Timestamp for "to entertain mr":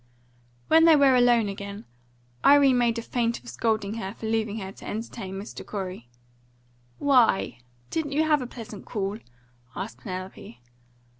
4.71-5.63